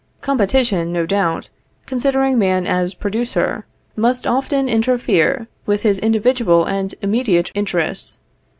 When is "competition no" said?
0.21-1.05